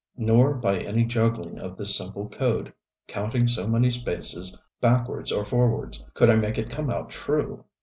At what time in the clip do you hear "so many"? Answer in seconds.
3.45-3.91